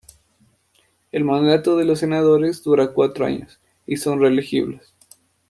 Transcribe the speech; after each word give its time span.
El 1.11 1.23
mandato 1.25 1.77
de 1.77 1.85
los 1.85 1.99
senadores 1.99 2.63
duran 2.63 2.91
cuatro 2.91 3.23
años 3.23 3.59
y 3.85 3.97
son 3.97 4.19
reelegibles. 4.19 4.95